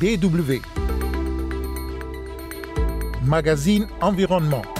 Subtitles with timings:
[0.00, 0.62] BW.
[3.22, 4.79] Magazine Environnement.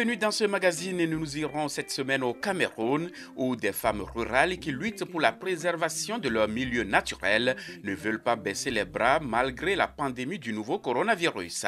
[0.00, 4.00] Bienvenue dans ce magazine et nous nous irons cette semaine au Cameroun où des femmes
[4.00, 8.86] rurales qui luttent pour la préservation de leur milieu naturel ne veulent pas baisser les
[8.86, 11.66] bras malgré la pandémie du nouveau coronavirus.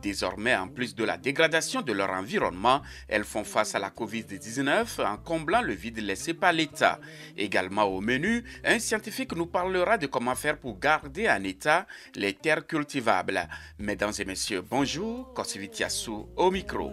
[0.00, 5.04] Désormais, en plus de la dégradation de leur environnement, elles font face à la Covid-19
[5.04, 6.98] en comblant le vide laissé par l'État.
[7.36, 12.32] Également au menu, un scientifique nous parlera de comment faire pour garder en état les
[12.32, 13.46] terres cultivables.
[13.78, 16.90] Mesdames et messieurs, bonjour, Kosivitiasu au micro.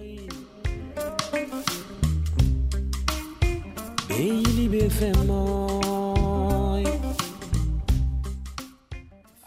[4.12, 5.30] Baby, be femme.
[5.32, 5.71] Oh.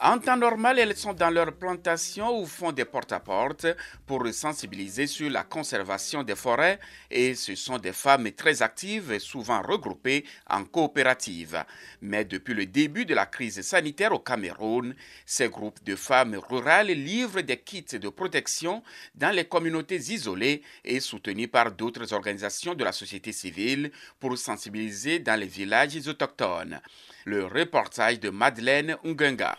[0.07, 3.67] En temps normal, elles sont dans leur plantation ou font des porte-à-porte
[4.05, 6.79] pour sensibiliser sur la conservation des forêts
[7.11, 11.65] et ce sont des femmes très actives et souvent regroupées en coopératives.
[12.03, 16.89] Mais depuis le début de la crise sanitaire au Cameroun, ces groupes de femmes rurales
[16.89, 18.83] livrent des kits de protection
[19.15, 25.19] dans les communautés isolées et soutenus par d'autres organisations de la société civile pour sensibiliser
[25.21, 26.79] dans les villages autochtones.
[27.25, 29.57] Le reportage de Madeleine Ungenga.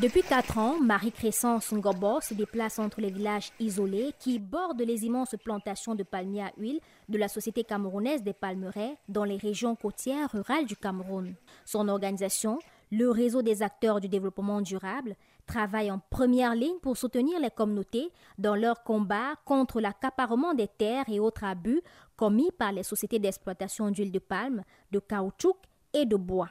[0.00, 5.34] Depuis quatre ans, Marie-Crescence Ngobo se déplace entre les villages isolés qui bordent les immenses
[5.42, 10.30] plantations de palmiers à huile de la Société camerounaise des palmeraies dans les régions côtières
[10.30, 11.34] rurales du Cameroun.
[11.64, 12.60] Son organisation,
[12.92, 15.16] le réseau des acteurs du développement durable,
[15.48, 21.08] travaille en première ligne pour soutenir les communautés dans leur combat contre l'accaparement des terres
[21.08, 21.80] et autres abus
[22.16, 24.62] commis par les sociétés d'exploitation d'huile de palme,
[24.92, 25.56] de caoutchouc
[26.02, 26.50] et de bois.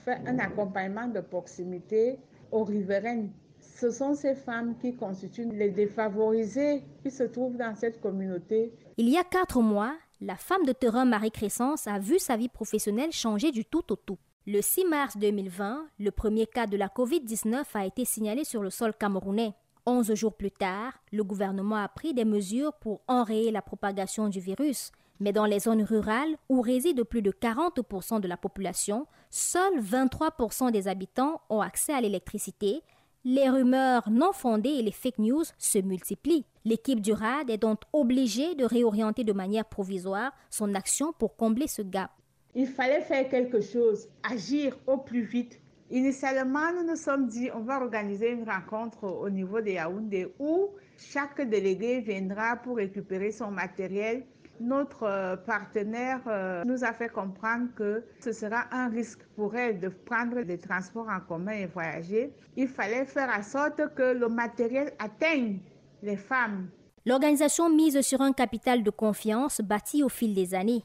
[0.00, 2.18] Fait un accompagnement de proximité
[2.50, 3.30] aux riveraines.
[3.60, 8.72] Ce sont ces femmes qui constituent les défavorisés qui se trouvent dans cette communauté.
[8.96, 12.48] Il y a quatre mois, la femme de terrain Marie Crescence a vu sa vie
[12.48, 14.18] professionnelle changer du tout au tout.
[14.46, 18.70] Le 6 mars 2020, le premier cas de la COVID-19 a été signalé sur le
[18.70, 19.54] sol camerounais.
[19.84, 24.40] Onze jours plus tard, le gouvernement a pris des mesures pour enrayer la propagation du
[24.40, 24.90] virus.
[25.20, 30.70] Mais dans les zones rurales où résident plus de 40% de la population, seuls 23%
[30.70, 32.82] des habitants ont accès à l'électricité.
[33.24, 36.44] Les rumeurs non fondées et les fake news se multiplient.
[36.64, 41.66] L'équipe du RAD est donc obligée de réorienter de manière provisoire son action pour combler
[41.66, 42.10] ce gap.
[42.54, 45.60] Il fallait faire quelque chose, agir au plus vite.
[45.90, 50.70] Initialement, nous nous sommes dit, on va organiser une rencontre au niveau de Yaoundé où
[50.98, 54.24] chaque délégué viendra pour récupérer son matériel
[54.60, 59.80] notre euh, partenaire euh, nous a fait comprendre que ce sera un risque pour elle
[59.80, 62.32] de prendre des transports en commun et voyager.
[62.56, 65.58] Il fallait faire en sorte que le matériel atteigne
[66.02, 66.68] les femmes.
[67.04, 70.82] L'organisation mise sur un capital de confiance bâti au fil des années.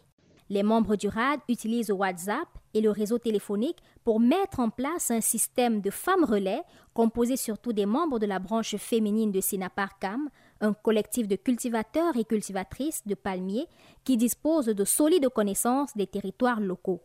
[0.49, 5.21] Les membres du RAD utilisent WhatsApp et le réseau téléphonique pour mettre en place un
[5.21, 6.61] système de femmes relais
[6.93, 10.29] composé surtout des membres de la branche féminine de Sinaparcam,
[10.61, 13.67] un collectif de cultivateurs et cultivatrices de palmiers
[14.03, 17.01] qui dispose de solides connaissances des territoires locaux.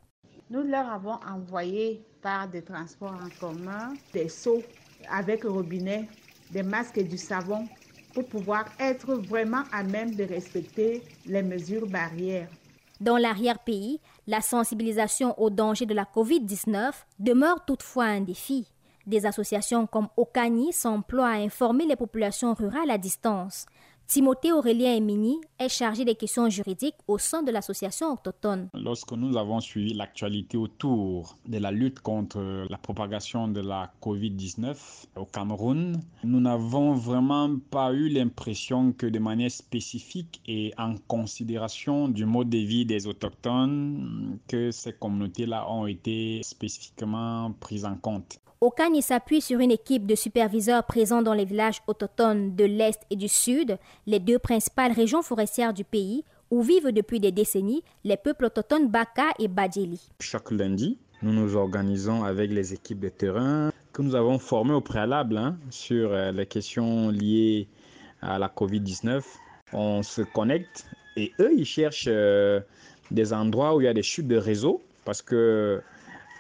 [0.51, 4.63] Nous leur avons envoyé par des transports en commun des seaux
[5.11, 6.09] avec robinet,
[6.53, 7.67] des masques et du savon
[8.15, 12.49] pour pouvoir être vraiment à même de respecter les mesures barrières.
[13.01, 18.69] Dans l'arrière-pays, la sensibilisation aux dangers de la COVID-19 demeure toutefois un défi.
[19.07, 23.67] Des associations comme Okani s'emploient à informer les populations rurales à distance.
[24.09, 28.69] Timothée Aurélien Emini est chargé des questions juridiques au sein de l'association autochtone.
[28.75, 34.77] Lorsque nous avons suivi l'actualité autour de la lutte contre la propagation de la COVID-19
[35.17, 42.09] au Cameroun, nous n'avons vraiment pas eu l'impression que de manière spécifique et en considération
[42.09, 48.41] du mode de vie des autochtones, que ces communautés-là ont été spécifiquement prises en compte.
[48.63, 53.17] Okani s'appuie sur une équipe de superviseurs présents dans les villages autochtones de l'Est et
[53.17, 53.77] du Sud,
[54.07, 58.89] les deux principales régions forestières du pays, où vivent depuis des décennies les peuples autochtones
[58.89, 60.01] Baka et Badjeli.
[60.21, 64.81] Chaque lundi, nous nous organisons avec les équipes de terrain que nous avons formées au
[64.81, 67.69] préalable hein, sur euh, les questions liées
[68.23, 69.23] à la COVID-19.
[69.75, 70.87] On se connecte
[71.17, 72.61] et eux, ils cherchent euh,
[73.11, 75.83] des endroits où il y a des chutes de réseau parce que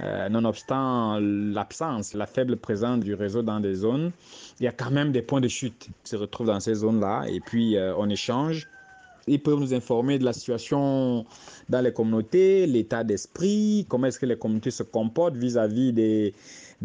[0.01, 4.13] euh, nonobstant l'absence, la faible présence du réseau dans des zones,
[4.61, 7.25] il y a quand même des points de chute qui se retrouvent dans ces zones-là
[7.29, 8.69] et puis euh, on échange.
[9.27, 11.25] Ils peuvent nous informer de la situation
[11.69, 16.33] dans les communautés, l'état d'esprit, comment est-ce que les communautés se comportent vis-à-vis de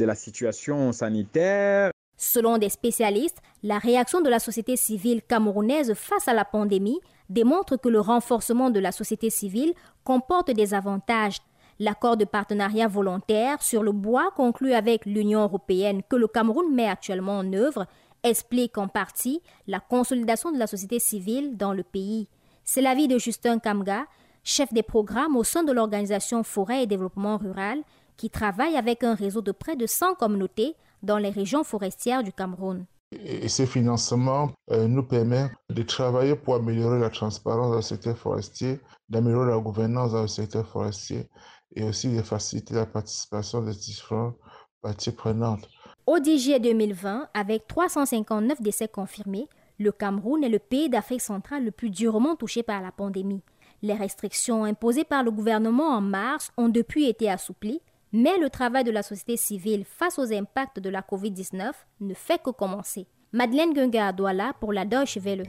[0.06, 1.92] la situation sanitaire.
[2.18, 7.00] Selon des spécialistes, la réaction de la société civile camerounaise face à la pandémie
[7.30, 9.74] démontre que le renforcement de la société civile
[10.04, 11.38] comporte des avantages.
[11.84, 16.88] L'accord de partenariat volontaire sur le bois conclu avec l'Union européenne que le Cameroun met
[16.88, 17.88] actuellement en œuvre
[18.22, 22.28] explique en partie la consolidation de la société civile dans le pays.
[22.64, 24.06] C'est l'avis de Justin Kamga,
[24.44, 27.82] chef des programmes au sein de l'organisation Forêt et Développement Rural,
[28.16, 32.32] qui travaille avec un réseau de près de 100 communautés dans les régions forestières du
[32.32, 32.86] Cameroun.
[33.12, 38.18] Et ce financement euh, nous permet de travailler pour améliorer la transparence dans le secteur
[38.18, 38.80] forestier,
[39.10, 41.28] d'améliorer la gouvernance dans le secteur forestier
[41.76, 44.36] et aussi de faciliter la participation des différentes
[44.82, 45.68] parties prenantes.
[46.06, 49.48] Au DG 2020, avec 359 décès confirmés,
[49.80, 53.42] le Cameroun est le pays d'Afrique centrale le plus durement touché par la pandémie.
[53.82, 57.82] Les restrictions imposées par le gouvernement en mars ont depuis été assouplies
[58.14, 61.72] mais le travail de la société civile face aux impacts de la COVID-19
[62.02, 63.08] ne fait que commencer.
[63.32, 65.44] Madeleine Gunga Douala pour la Deutsche Welle.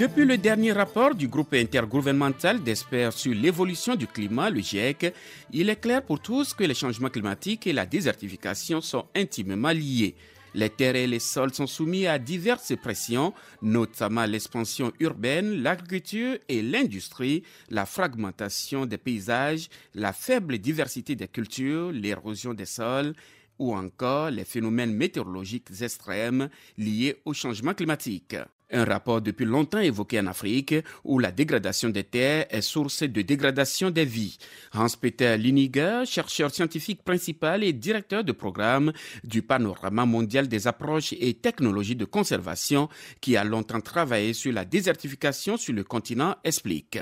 [0.00, 5.12] Depuis le dernier rapport du groupe intergouvernemental d'experts sur l'évolution du climat, le GIEC,
[5.52, 10.14] il est clair pour tous que les changements climatiques et la désertification sont intimement liés.
[10.54, 16.62] Les terres et les sols sont soumis à diverses pressions, notamment l'expansion urbaine, l'agriculture et
[16.62, 23.12] l'industrie, la fragmentation des paysages, la faible diversité des cultures, l'érosion des sols
[23.58, 26.48] ou encore les phénomènes météorologiques extrêmes
[26.78, 28.36] liés au changement climatique.
[28.72, 33.22] Un rapport depuis longtemps évoqué en Afrique où la dégradation des terres est source de
[33.22, 34.38] dégradation des vies.
[34.72, 38.92] Hans-Peter Liniger, chercheur scientifique principal et directeur de programme
[39.24, 42.88] du Panorama mondial des approches et technologies de conservation
[43.20, 46.98] qui a longtemps travaillé sur la désertification sur le continent, explique.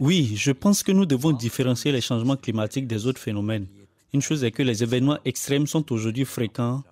[0.00, 3.66] Oui, je pense que nous devons différencier les changements climatiques des autres phénomènes.
[4.14, 6.82] Une chose est que les événements extrêmes sont aujourd'hui fréquents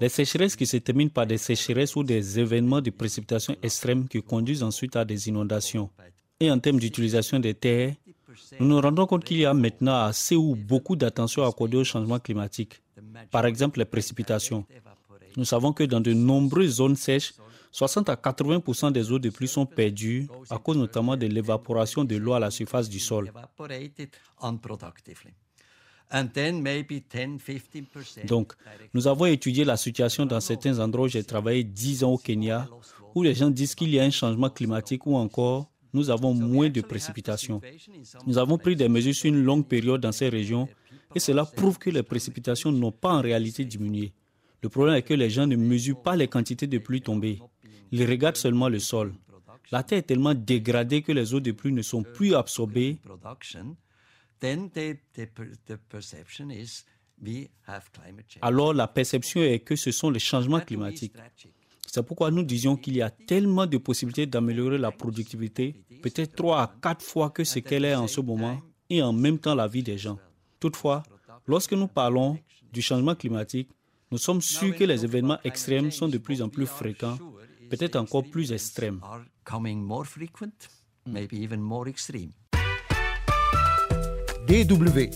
[0.00, 4.22] les sécheresses qui se terminent par des sécheresses ou des événements de précipitation extrêmes qui
[4.22, 5.90] conduisent ensuite à des inondations.
[6.40, 7.94] Et en termes d'utilisation des terres,
[8.60, 12.18] nous nous rendons compte qu'il y a maintenant assez ou beaucoup d'attention accordée au changement
[12.18, 12.82] climatique.
[13.30, 14.66] Par exemple, les précipitations.
[15.36, 17.34] Nous savons que dans de nombreuses zones sèches,
[17.72, 22.16] 60 à 80% des eaux de pluie sont perdues à cause notamment de l'évaporation de
[22.16, 23.30] l'eau à la surface du sol.
[28.26, 28.52] Donc,
[28.94, 32.68] nous avons étudié la situation dans certains endroits où j'ai travaillé 10 ans au Kenya,
[33.14, 36.68] où les gens disent qu'il y a un changement climatique ou encore nous avons moins
[36.68, 37.60] de précipitations.
[38.26, 40.68] Nous avons pris des mesures sur une longue période dans ces régions
[41.14, 44.12] et cela prouve que les précipitations n'ont pas en réalité diminué.
[44.62, 47.40] Le problème est que les gens ne mesurent pas les quantités de pluie tombées.
[47.92, 49.14] Ils regardent seulement le sol.
[49.72, 52.98] La terre est tellement dégradée que les eaux de pluie ne sont plus absorbées
[58.42, 61.14] alors la perception est que ce sont les changements climatiques.
[61.86, 66.62] C'est pourquoi nous disions qu'il y a tellement de possibilités d'améliorer la productivité, peut-être trois
[66.62, 68.60] à quatre fois que ce qu'elle est en ce moment,
[68.90, 70.18] et en même temps la vie des gens.
[70.60, 71.02] Toutefois,
[71.46, 72.38] lorsque nous parlons
[72.72, 73.70] du changement climatique,
[74.10, 77.18] nous sommes sûrs que les événements extrêmes sont de plus en plus fréquents,
[77.70, 79.00] peut-être encore plus extrêmes.
[84.46, 85.10] DW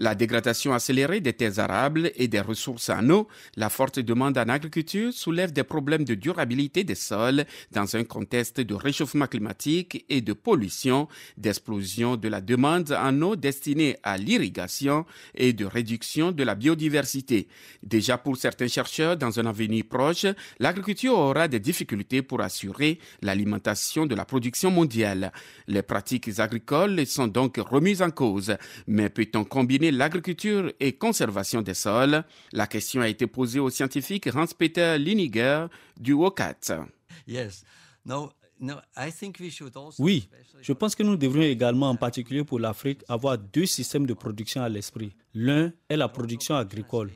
[0.00, 3.26] La dégradation accélérée des terres arables et des ressources en eau,
[3.56, 8.60] la forte demande en agriculture soulève des problèmes de durabilité des sols dans un contexte
[8.60, 15.04] de réchauffement climatique et de pollution, d'explosion de la demande en eau destinée à l'irrigation
[15.34, 17.48] et de réduction de la biodiversité.
[17.82, 20.26] Déjà pour certains chercheurs, dans un avenir proche,
[20.60, 25.32] l'agriculture aura des difficultés pour assurer l'alimentation de la production mondiale.
[25.66, 31.74] Les pratiques agricoles sont donc remises en cause, mais peut-on combiner l'agriculture et conservation des
[31.74, 35.66] sols, la question a été posée au scientifique Hans-Peter Liniger
[35.98, 36.86] du WOCAT.
[39.98, 40.28] Oui,
[40.60, 44.62] je pense que nous devrions également, en particulier pour l'Afrique, avoir deux systèmes de production
[44.62, 45.12] à l'esprit.
[45.34, 47.10] L'un est la production agricole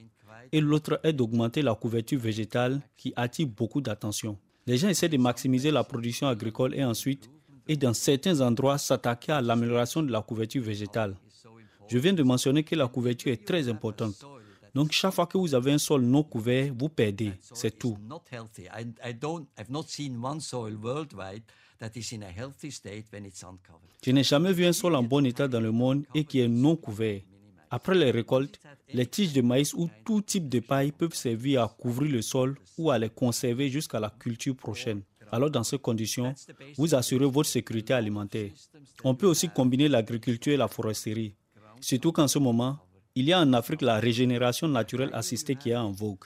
[0.52, 4.38] et l'autre est d'augmenter la couverture végétale qui attire beaucoup d'attention.
[4.66, 7.30] Les gens essaient de maximiser la production agricole et ensuite,
[7.66, 11.16] et dans certains endroits, s'attaquer à l'amélioration de la couverture végétale.
[11.92, 14.14] Je viens de mentionner que la couverture est très importante.
[14.74, 17.32] Donc chaque fois que vous avez un sol non couvert, vous perdez.
[17.52, 17.98] C'est tout.
[24.02, 26.48] Je n'ai jamais vu un sol en bon état dans le monde et qui est
[26.48, 27.20] non couvert.
[27.70, 28.58] Après les récoltes,
[28.94, 32.56] les tiges de maïs ou tout type de paille peuvent servir à couvrir le sol
[32.78, 35.02] ou à les conserver jusqu'à la culture prochaine.
[35.30, 36.34] Alors dans ces conditions,
[36.78, 38.50] vous assurez votre sécurité alimentaire.
[39.04, 41.34] On peut aussi combiner l'agriculture et la foresterie,
[41.82, 42.78] surtout qu'en ce moment,
[43.14, 46.24] il y a en Afrique la régénération naturelle assistée qui est en vogue.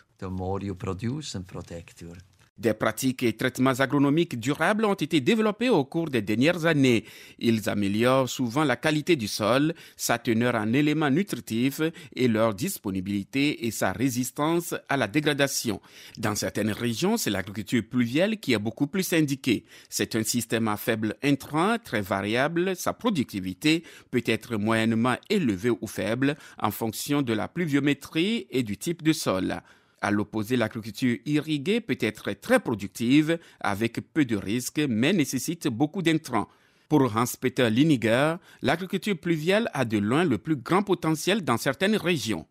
[2.58, 7.04] Des pratiques et traitements agronomiques durables ont été développés au cours des dernières années.
[7.38, 11.82] Ils améliorent souvent la qualité du sol, sa teneur en éléments nutritifs
[12.14, 15.82] et leur disponibilité et sa résistance à la dégradation.
[16.16, 19.66] Dans certaines régions, c'est l'agriculture pluviale qui est beaucoup plus indiquée.
[19.90, 22.75] C'est un système à faible intrant, très variable.
[22.75, 28.78] Sa productivité peut être moyennement élevée ou faible en fonction de la pluviométrie et du
[28.78, 29.60] type de sol.
[30.00, 36.02] À l'opposé, l'agriculture irriguée peut être très productive avec peu de risques mais nécessite beaucoup
[36.02, 36.48] d'intrants.
[36.88, 42.46] Pour Hans-Peter Liniger, l'agriculture pluviale a de loin le plus grand potentiel dans certaines régions.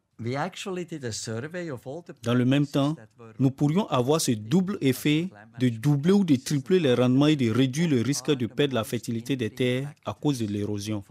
[2.24, 2.96] Dans le même temps,
[3.40, 7.50] nous pourrions avoir ce double effet de doubler ou de tripler les rendements et de
[7.50, 11.04] réduire le risque de perdre la fertilité des terres à cause de l'érosion.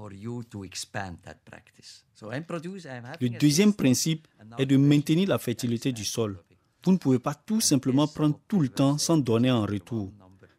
[2.23, 4.27] Le deuxième principe
[4.59, 6.39] est de maintenir la fertilité du sol.
[6.85, 10.13] Vous ne pouvez pas tout simplement prendre tout le temps sans donner en retour.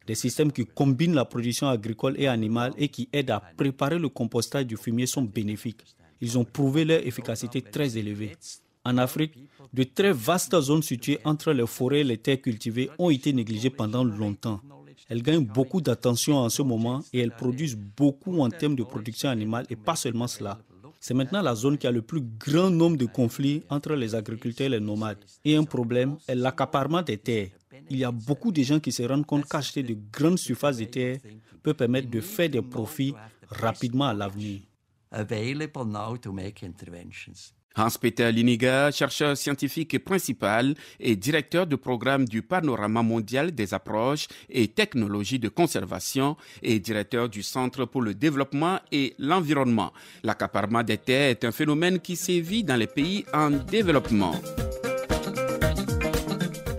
[0.08, 4.10] Des systèmes qui combinent la production agricole et animale et qui aident à préparer le
[4.10, 5.84] compostage du fumier sont bénéfiques
[6.22, 8.36] ils ont prouvé leur efficacité très élevée.
[8.84, 9.34] En Afrique,
[9.74, 13.70] de très vastes zones situées entre les forêts et les terres cultivées ont été négligées
[13.72, 14.62] pendant longtemps.
[15.10, 19.30] Elles gagnent beaucoup d'attention en ce moment et elles produisent beaucoup en termes de production
[19.30, 20.60] animale et pas seulement cela.
[21.08, 24.66] C'est maintenant la zone qui a le plus grand nombre de conflits entre les agriculteurs
[24.66, 25.24] et les nomades.
[25.44, 27.52] Et un problème est l'accaparement des terres.
[27.92, 30.86] Il y a beaucoup de gens qui se rendent compte qu'acheter de grandes surfaces de
[30.86, 31.20] terres
[31.62, 33.14] peut permettre de faire des profits
[33.50, 34.62] rapidement à l'avenir
[37.76, 44.68] Hans-Peter Liniger, chercheur scientifique principal et directeur du programme du Panorama mondial des approches et
[44.68, 49.92] technologies de conservation et directeur du Centre pour le développement et l'environnement.
[50.24, 54.36] L'accaparement des terres est un phénomène qui sévit dans les pays en développement.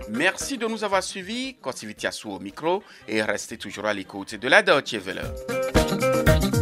[0.09, 1.55] Merci de nous avoir suivis.
[2.25, 6.56] Au micro et restez toujours à l'écoute de la Deutsche Welle.